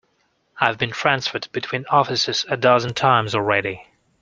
I've 0.59 0.79
been 0.79 0.89
transferred 0.89 1.47
between 1.51 1.85
offices 1.91 2.43
a 2.49 2.57
dozen 2.57 2.95
times 2.95 3.35
already. 3.35 3.85